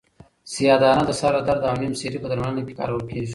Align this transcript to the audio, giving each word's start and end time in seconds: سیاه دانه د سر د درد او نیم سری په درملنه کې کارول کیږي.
سیاه 0.53 0.77
دانه 0.81 1.03
د 1.07 1.11
سر 1.19 1.31
د 1.35 1.39
درد 1.47 1.63
او 1.69 1.75
نیم 1.81 1.93
سری 1.99 2.17
په 2.21 2.27
درملنه 2.31 2.61
کې 2.67 2.77
کارول 2.79 3.03
کیږي. 3.09 3.29